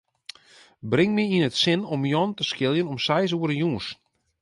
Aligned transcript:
Bring 0.91 1.11
my 1.15 1.25
yn 1.35 1.47
it 1.49 1.55
sin 1.63 1.81
om 1.93 2.01
Jan 2.13 2.31
te 2.35 2.43
skiljen 2.51 2.89
om 2.91 2.99
seis 3.07 3.31
oere 3.35 3.55
jûns. 3.61 3.87